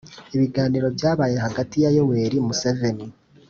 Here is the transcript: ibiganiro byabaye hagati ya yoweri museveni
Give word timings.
ibiganiro 0.35 0.87
byabaye 0.97 1.35
hagati 1.45 1.75
ya 1.83 1.89
yoweri 1.95 2.37
museveni 2.47 3.05